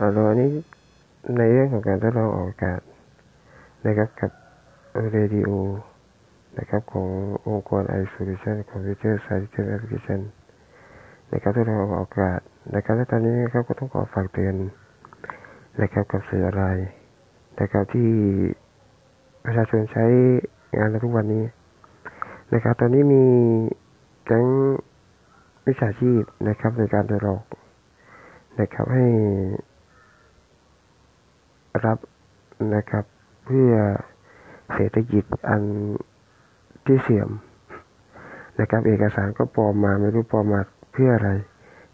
[0.00, 0.50] เราอันนี้
[1.38, 2.80] ในเรื่องของการทดลองออกอากาศ
[3.86, 4.30] นะครับกับ
[5.12, 5.50] เรดิโอ
[6.58, 7.08] นะครับของ
[7.46, 10.20] องค์กร iSolution Computer Science Application
[11.32, 12.40] นะครับทดลองออกอากาศ
[12.74, 14.54] นะครับและตอนนี้นะครับก็ต้องขอฝากเตือน
[15.82, 16.64] นะครับกับสื่ออะไร
[17.60, 18.10] นะครับที่
[19.44, 20.04] ประชาชนใช้
[20.76, 21.44] งานในทุกวันนี้
[22.54, 23.24] นะครับตอนนี้มี
[24.26, 24.46] แก๊ง
[25.66, 27.44] วิชาชีพนะครับในการจะหลอก
[28.60, 29.06] นะครับให้
[31.84, 31.98] รับ
[32.74, 33.04] นะครับ
[33.46, 33.70] เพื่อ
[34.74, 35.62] เศรษฐกิจอัน
[36.86, 37.30] ที่เสื่อม
[38.60, 40.60] นะครับ เอกสารก็ปลอมมาไม่รู้ปลอมมา
[40.92, 41.30] เพื่ออะไร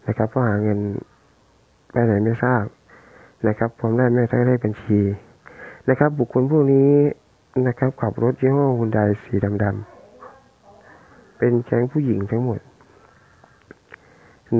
[0.07, 0.79] นะครับเพราะหาเงิน
[1.91, 2.63] ไปไหนไม่ทราบ
[3.47, 4.99] นะครับผมได้ไม่ได้เลขบัญชี
[5.89, 6.91] นะครับ บุคคลพวกนี้
[7.67, 9.33] นะครับ ขับรถยี่ห้อฮุนไดสี
[9.63, 12.59] ดำๆเป็นแก๊งผู้หญิงทั้งหมด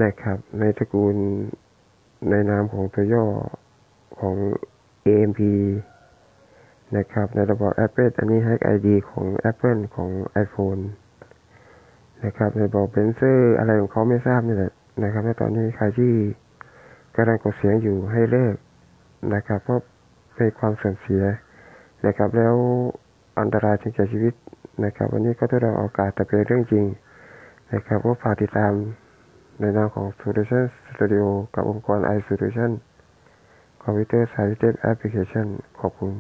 [0.04, 1.15] นะครับ ในตระกูล
[2.29, 3.26] ในนามของตัวย่อ
[4.20, 4.35] ของ
[5.07, 5.41] AMP
[6.98, 10.09] นะครับในระบบ Apple อันนี้ Hack ID ของ Apple ของ
[10.43, 10.82] iPhone
[12.26, 14.73] นะครับในระบบเบนเซอร์อะไรของเขาไม่ทราบนี่แหละ
[15.04, 16.13] นะครับและตอนนี้ใครที่
[17.15, 18.55] กำลังกดเสียงอยู่ให้เลิก
[19.34, 19.82] นะครับเพราะ
[20.35, 21.23] เป็นความเสื่อมเสีย
[22.05, 22.55] นะครับแล้ว
[23.39, 24.34] อันตรายถึงแก่ชีวิต
[24.85, 26.85] นะครับ วันนี้ก็ทดลองออกากาศแต่เป็นเรื่องจริง
[27.73, 28.73] นะครับก็ฝากติดตาม
[29.60, 32.71] ในนามของ Solution Studio กับองค์กร iSolution
[33.90, 35.48] คอมพิวเตอร์สาย dev แอปพลิเคชัน
[35.80, 36.12] ขอบคุณ